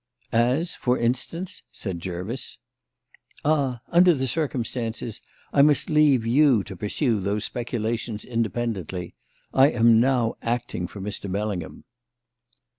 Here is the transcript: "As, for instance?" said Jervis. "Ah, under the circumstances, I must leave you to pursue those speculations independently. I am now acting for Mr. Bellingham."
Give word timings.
"As, 0.31 0.73
for 0.73 0.97
instance?" 0.97 1.61
said 1.71 1.99
Jervis. 1.99 2.57
"Ah, 3.45 3.81
under 3.89 4.15
the 4.15 4.25
circumstances, 4.25 5.21
I 5.53 5.61
must 5.61 5.91
leave 5.91 6.25
you 6.25 6.63
to 6.63 6.75
pursue 6.75 7.19
those 7.19 7.45
speculations 7.45 8.25
independently. 8.25 9.13
I 9.53 9.69
am 9.69 9.99
now 9.99 10.37
acting 10.41 10.87
for 10.87 11.01
Mr. 11.01 11.31
Bellingham." 11.31 11.83